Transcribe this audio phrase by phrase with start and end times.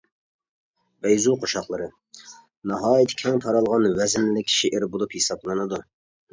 [1.05, 1.89] «بەيزۇ قوشاقلىرى»
[2.73, 5.85] ناھايىتى كەڭ تارالغان ۋەزىنلىك شېئىر بولۇپ ھېسابلىنىدۇ.